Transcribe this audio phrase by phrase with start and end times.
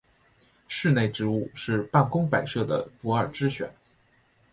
[0.67, 3.71] 室内植物是办公室摆设的不二之选。